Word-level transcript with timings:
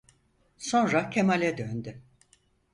Sonra 0.57 1.09
Kemal'e 1.09 1.57
döndü. 1.57 2.01